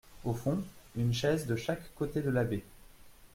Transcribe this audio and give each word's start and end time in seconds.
Au 0.25 0.33
fond, 0.33 0.57
une 0.95 1.13
chaise 1.13 1.45
de 1.45 1.55
chaque 1.55 1.93
côté 1.93 2.21
de 2.23 2.31
la 2.31 2.43
baie. 2.43 2.63